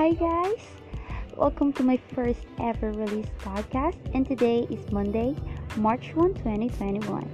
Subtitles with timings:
[0.00, 0.66] Hi, guys!
[1.36, 5.36] Welcome to my first ever release podcast, and today is Monday,
[5.76, 7.28] March 1, 2021.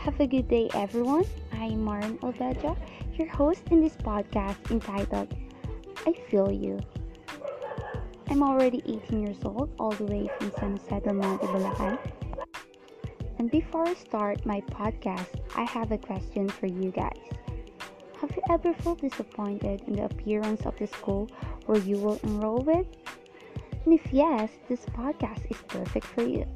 [0.00, 1.24] Have a good day, everyone.
[1.52, 2.76] I'm Marin Albeja,
[3.14, 5.32] your host in this podcast entitled
[6.08, 6.80] I Feel You.
[8.28, 11.98] I'm already 18 years old, all the way from San Jose del Monte, Bulacan.
[13.38, 17.30] And before I start my podcast, I have a question for you guys.
[18.20, 21.28] Have you ever felt disappointed in the appearance of the school
[21.66, 22.86] where you will enroll with?
[23.84, 26.46] And if yes, this podcast is perfect for you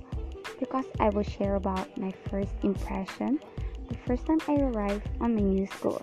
[0.59, 3.41] because I will share about my first impression
[3.89, 6.01] the first time I arrived on my new school.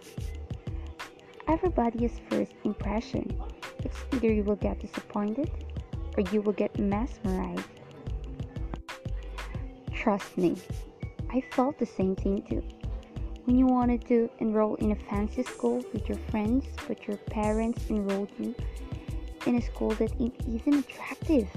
[1.48, 3.42] Everybody's first impression.
[3.80, 5.50] It's either you will get disappointed
[6.16, 7.64] or you will get mesmerized.
[9.92, 10.56] Trust me,
[11.32, 12.62] I felt the same thing too
[13.48, 17.90] when you wanted to enroll in a fancy school with your friends, but your parents
[17.90, 18.54] enrolled you
[19.46, 21.48] in a school that isn't attractive.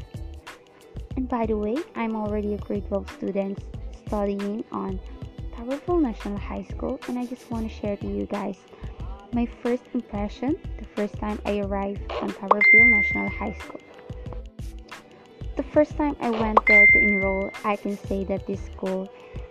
[1.17, 3.59] And by the way, I'm already a grade 12 student
[4.07, 5.01] studying on
[5.57, 8.59] Towerville National High School, and I just want to share to you guys
[9.33, 13.81] my first impression the first time I arrived on Towerville National High School.
[15.57, 19.11] The first time I went there to enroll, I can say that this school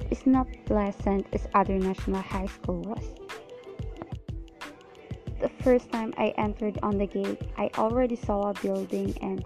[0.09, 3.03] is not pleasant as other national high school was.
[5.39, 9.45] The first time I entered on the gate, I already saw a building and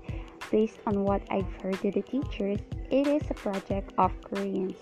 [0.51, 4.77] based on what I've heard to the teachers, it is a project of Koreans.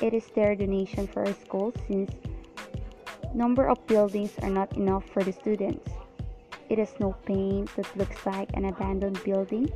[0.00, 2.10] It is their donation for our school since
[3.34, 5.90] number of buildings are not enough for the students.
[6.68, 9.70] It has no paint that looks like an abandoned building,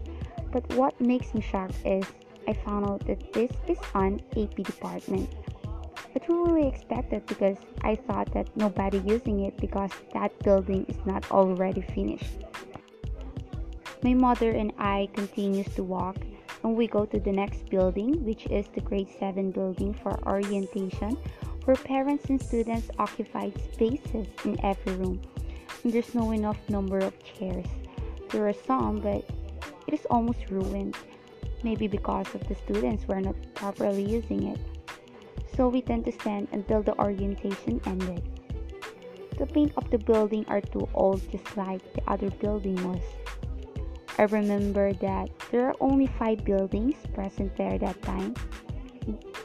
[0.52, 2.06] but what makes me shocked is
[2.46, 5.30] I found out that this is on AP department.
[6.26, 11.30] Who really expected because I thought that nobody using it because that building is not
[11.30, 12.38] already finished.
[14.02, 16.16] My mother and I continues to walk
[16.62, 21.18] and we go to the next building which is the grade 7 building for orientation
[21.64, 25.20] where parents and students occupied spaces in every room.
[25.82, 27.66] And there's no enough number of chairs.
[28.30, 29.28] There are some but
[29.86, 30.96] it is almost ruined
[31.64, 34.60] maybe because of the students were not properly using it.
[35.56, 38.22] So we tend to stand until the orientation ended.
[39.38, 43.02] The paint of the building are too old just like the other building was.
[44.18, 48.34] I remember that there are only five buildings present there that time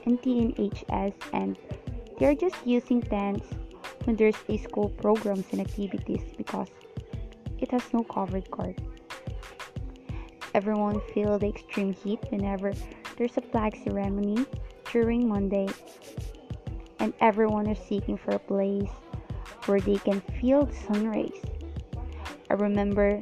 [0.05, 1.57] in TNHS and
[2.19, 3.47] they're just using tents
[4.03, 6.67] when there's a school programs and activities because
[7.57, 8.77] it has no covered court.
[10.55, 12.73] Everyone feel the extreme heat whenever
[13.17, 14.45] there's a flag ceremony
[14.91, 15.67] during Monday,
[16.99, 18.89] and everyone is seeking for a place
[19.65, 21.39] where they can feel the sun rays.
[22.49, 23.21] I remember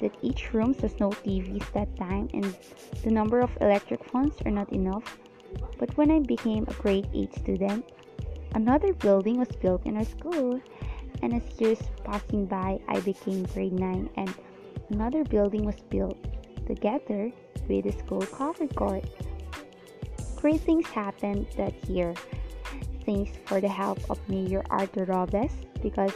[0.00, 2.56] that each room has no TVs that time and
[3.04, 5.18] the number of electric fans are not enough.
[5.78, 7.84] But when I became a grade 8 student,
[8.54, 10.58] another building was built in our school.
[11.22, 14.34] And as years passing by, I became grade 9 and
[14.90, 16.16] another building was built
[16.74, 17.30] together
[17.68, 19.04] with the school covered court.
[20.38, 22.14] Three things happened that year.
[23.04, 25.52] Thanks for the help of Mayor Arthur Robes
[25.82, 26.12] because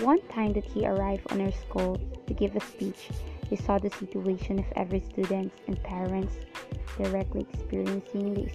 [0.00, 3.08] one time that he arrived on our school to give a speech,
[3.50, 6.34] he saw the situation of every student and parents
[7.02, 8.48] directly experiencing the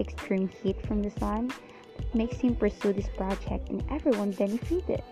[0.00, 1.52] extreme heat from the sun
[1.96, 5.02] that makes him pursue this project and everyone benefited.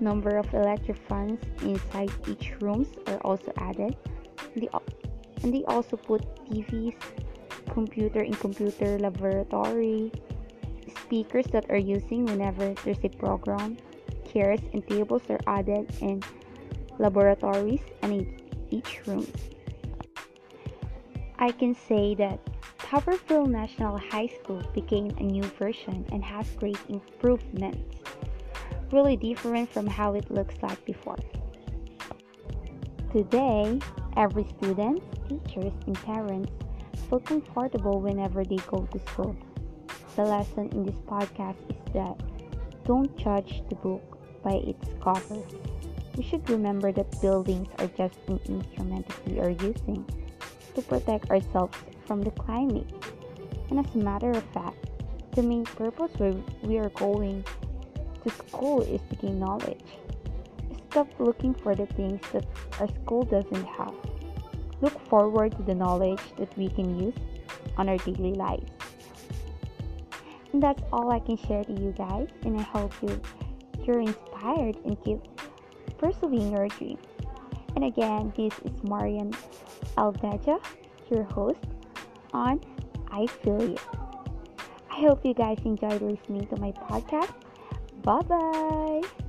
[0.00, 3.96] Number of electric fans inside each rooms are also added.
[4.54, 4.68] They,
[5.42, 6.94] and they also put TVs,
[7.70, 10.12] computer in computer laboratory,
[11.06, 13.78] speakers that are using whenever there's a program,
[14.30, 16.22] chairs and tables are added in
[16.98, 18.40] laboratories and in
[18.70, 19.26] each room.
[21.38, 22.40] I can say that
[22.78, 28.00] Towerville National High School became a new version and has great improvements
[28.92, 31.18] really different from how it looks like before.
[33.12, 33.80] Today,
[34.16, 36.52] every student, teachers, and parents
[37.08, 39.36] feel comfortable whenever they go to school.
[40.16, 42.20] The lesson in this podcast is that
[42.84, 45.42] don't judge the book by its cover.
[46.16, 50.06] We should remember that buildings are just an instrument we are using
[50.74, 52.88] to protect ourselves from the climate.
[53.70, 54.76] And as a matter of fact,
[55.32, 57.44] the main purpose where we are going
[58.26, 59.86] to school is to gain knowledge.
[60.90, 62.44] Stop looking for the things that
[62.80, 63.94] our school doesn't have.
[64.80, 67.14] Look forward to the knowledge that we can use
[67.76, 68.70] on our daily lives.
[70.52, 73.20] And that's all I can share to you guys, and I hope you
[73.84, 75.20] you're inspired and keep
[75.96, 76.98] pursuing your dream.
[77.76, 79.32] And again, this is Marian
[79.96, 80.58] Alveja,
[81.10, 81.60] your host
[82.32, 82.60] on
[83.12, 83.76] I Feel You.
[84.90, 87.45] I hope you guys enjoyed listening to my podcast.
[88.06, 89.25] Bye bye.